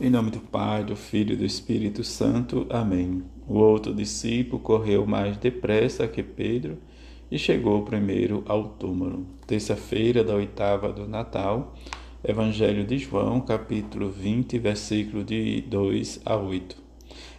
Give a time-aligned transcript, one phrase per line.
[0.00, 2.66] Em nome do Pai, do Filho e do Espírito Santo.
[2.68, 3.22] Amém.
[3.46, 6.78] O outro discípulo correu mais depressa que Pedro
[7.30, 9.24] e chegou primeiro ao túmulo.
[9.46, 11.76] Terça-feira da oitava do Natal,
[12.24, 16.76] Evangelho de João, capítulo 20, versículo de 2 a 8.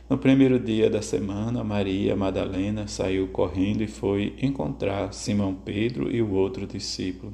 [0.10, 6.22] No primeiro dia da semana, Maria Madalena saiu correndo e foi encontrar Simão Pedro e
[6.22, 7.34] o outro discípulo,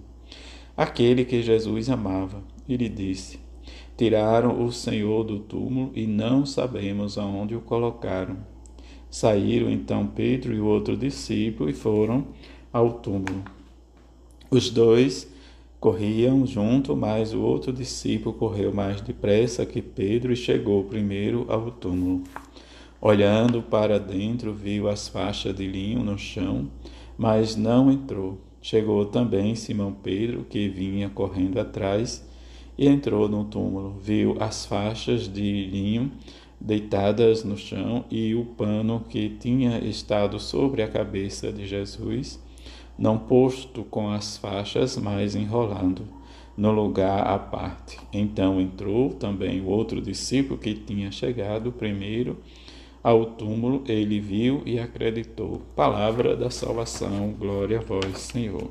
[0.76, 3.51] aquele que Jesus amava, e lhe disse:
[3.98, 8.38] Tiraram o Senhor do túmulo e não sabemos aonde o colocaram.
[9.10, 12.28] Saíram então Pedro e o outro discípulo e foram
[12.72, 13.44] ao túmulo.
[14.50, 15.32] Os dois
[15.80, 21.72] corriam junto, mas o outro discípulo correu mais depressa que Pedro e chegou primeiro ao
[21.72, 22.24] túmulo.
[23.02, 26.70] Olhando para dentro, viu as faixas de linho no chão,
[27.18, 28.38] mas não entrou.
[28.62, 32.24] Chegou também Simão Pedro, que vinha correndo atrás,
[32.78, 33.98] e entrou no túmulo.
[34.02, 36.12] Viu as faixas de linho
[36.60, 42.40] deitadas no chão e o pano que tinha estado sobre a cabeça de Jesus,
[42.98, 46.04] não posto com as faixas, mas enrolando
[46.56, 47.98] no lugar à parte.
[48.14, 52.38] Então entrou também o outro discípulo que tinha chegado primeiro
[53.04, 55.64] ao túmulo, ele viu e acreditou.
[55.76, 58.70] Palavra da salvação, glória a vós, Senhor.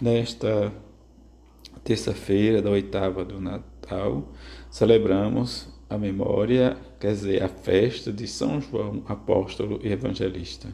[0.00, 0.72] Nesta
[1.84, 4.32] terça-feira da oitava do Natal,
[4.70, 10.68] celebramos a memória, quer dizer, a festa de São João, apóstolo e evangelista.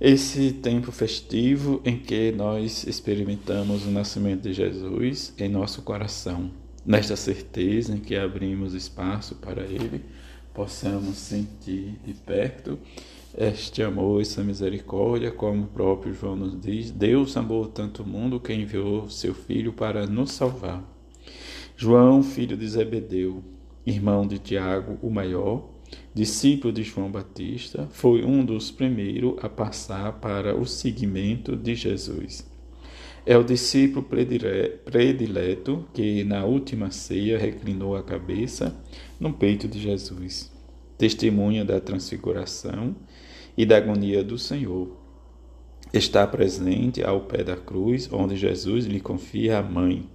[0.00, 6.50] Esse tempo festivo em que nós experimentamos o nascimento de Jesus em nosso coração,
[6.84, 10.04] nesta certeza em que abrimos espaço para Ele,
[10.54, 12.78] possamos sentir de perto
[13.36, 18.38] este amor, essa misericórdia, como o próprio João nos diz, Deus amou tanto o mundo
[18.38, 20.84] que enviou seu Filho para nos salvar.
[21.76, 23.42] João, filho de Zebedeu,
[23.84, 25.68] irmão de Tiago, o maior,
[26.14, 32.46] discípulo de João Batista, foi um dos primeiros a passar para o seguimento de Jesus.
[33.26, 38.76] É o discípulo predileto que, na última ceia, reclinou a cabeça
[39.18, 40.52] no peito de Jesus,
[40.98, 42.94] testemunha da transfiguração
[43.56, 44.94] e da agonia do Senhor.
[45.90, 50.06] Está presente ao pé da cruz, onde Jesus lhe confia a mãe.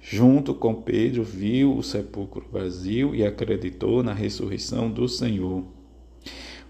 [0.00, 5.64] Junto com Pedro, viu o sepulcro vazio e acreditou na ressurreição do Senhor.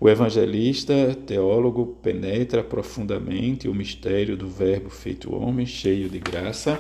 [0.05, 6.79] O evangelista teólogo penetra profundamente o mistério do Verbo feito homem, cheio de graça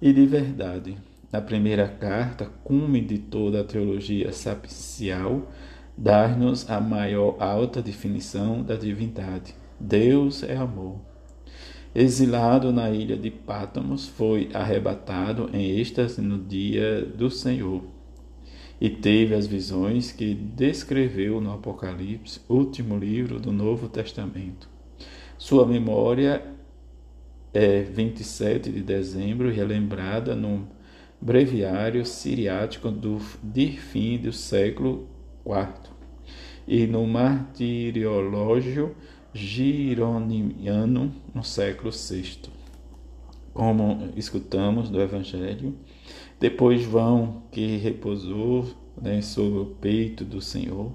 [0.00, 0.96] e de verdade.
[1.30, 5.52] Na primeira carta, cume de toda a teologia sapiencial,
[5.94, 9.54] dar-nos a maior alta definição da divindade.
[9.78, 10.98] Deus é amor.
[11.94, 17.99] Exilado na ilha de Pátamos, foi arrebatado em êxtase no dia do Senhor
[18.80, 24.68] e teve as visões que descreveu no Apocalipse, último livro do Novo Testamento.
[25.36, 26.42] Sua memória
[27.52, 30.66] é 27 de dezembro, relembrada no
[31.20, 35.06] breviário siriático do, de fim do século
[35.44, 35.90] IV
[36.66, 38.94] e no martiriológio
[39.34, 42.50] gironiano no século VI.
[43.52, 45.74] Como escutamos do Evangelho,
[46.40, 48.66] depois João, que repousou
[49.00, 50.92] né, sobre o peito do Senhor,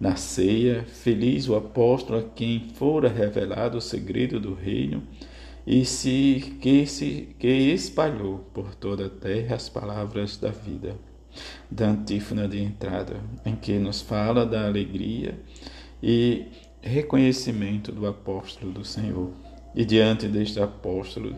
[0.00, 5.02] na ceia, feliz o apóstolo a quem fora revelado o segredo do reino
[5.66, 10.96] e se que se que espalhou por toda a terra as palavras da vida
[11.70, 15.38] da antífona de entrada, em que nos fala da alegria
[16.02, 16.46] e
[16.80, 19.30] reconhecimento do apóstolo do Senhor.
[19.74, 21.36] E diante deste apóstolo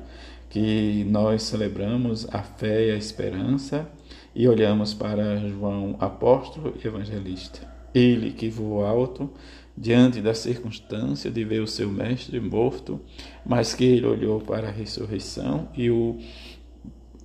[0.50, 3.88] que nós celebramos a fé e a esperança
[4.34, 7.66] e olhamos para João, apóstolo e evangelista.
[7.94, 9.30] Ele que voou alto
[9.76, 13.00] diante da circunstância de ver o seu mestre morto,
[13.46, 16.18] mas que ele olhou para a ressurreição e o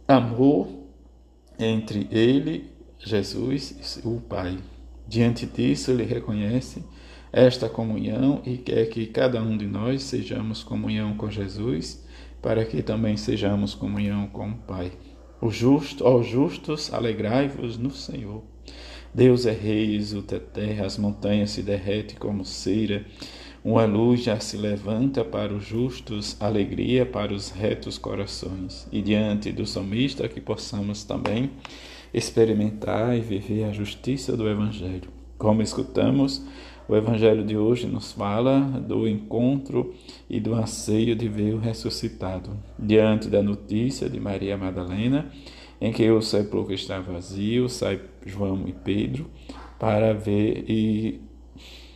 [0.07, 0.69] amor
[1.57, 4.57] entre ele, Jesus e o Pai.
[5.07, 6.83] Diante disso, ele reconhece
[7.31, 12.04] esta comunhão e quer que cada um de nós sejamos comunhão com Jesus,
[12.45, 14.91] para que também sejamos comunhão com o Pai.
[15.41, 18.43] O justo, ó justos, alegrai-vos no Senhor.
[19.11, 23.03] Deus é rei, exulta a terra, as montanhas se derretem como cera,
[23.63, 28.87] uma luz já se levanta para os justos, alegria para os retos corações.
[28.91, 31.49] E diante do salmista, que possamos também
[32.13, 35.09] experimentar e viver a justiça do Evangelho.
[35.39, 36.43] Como escutamos,
[36.87, 39.93] o Evangelho de hoje nos fala do encontro
[40.29, 42.51] e do anseio de ver o ressuscitado.
[42.77, 45.31] Diante da notícia de Maria Madalena,
[45.81, 49.29] em que o sepulcro está vazio, sai João e Pedro
[49.79, 51.21] para ver e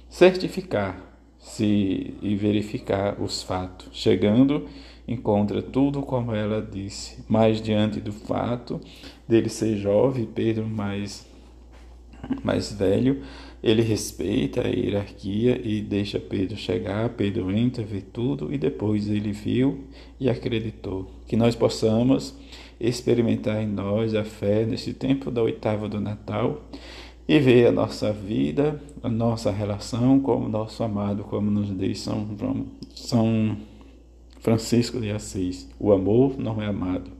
[0.10, 3.90] certificar se e verificar os fatos.
[3.94, 4.68] Chegando,
[5.08, 8.82] encontra tudo como ela disse, mas diante do fato
[9.28, 11.28] dele ser jovem, Pedro mais
[12.44, 13.22] mais velho,
[13.62, 17.10] ele respeita a hierarquia e deixa Pedro chegar.
[17.10, 19.86] Pedro entra, vê tudo e depois ele viu
[20.20, 21.12] e acreditou.
[21.28, 22.36] Que nós possamos
[22.80, 26.62] experimentar em nós a fé neste tempo da oitava do Natal
[27.28, 32.00] e ver a nossa vida, a nossa relação com o nosso amado, como nos diz
[32.00, 32.28] São,
[32.96, 33.58] São
[34.40, 35.70] Francisco de Assis.
[35.78, 37.12] O amor não é amado.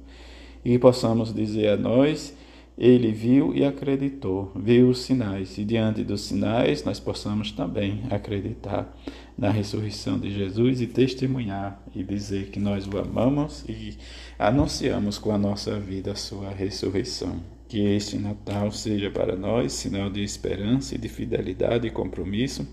[0.64, 2.34] E que possamos dizer a nós,
[2.80, 8.98] ele viu e acreditou, viu os sinais, e diante dos sinais nós possamos também acreditar
[9.38, 13.98] na ressurreição de Jesus e testemunhar e dizer que nós o amamos e
[14.38, 17.44] anunciamos com a nossa vida a sua ressurreição.
[17.68, 22.66] Que este Natal seja para nós sinal de esperança e de fidelidade e compromisso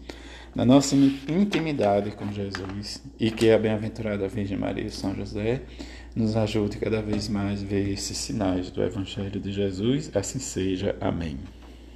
[0.56, 5.60] na nossa intimidade com Jesus e que a bem-aventurada Virgem Maria e São José
[6.14, 10.10] nos ajude cada vez mais a ver esses sinais do Evangelho de Jesus.
[10.14, 10.96] Assim seja.
[10.98, 11.36] Amém.